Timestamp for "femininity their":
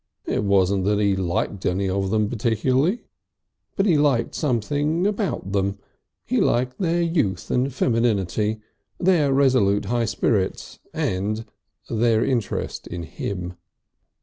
7.71-9.31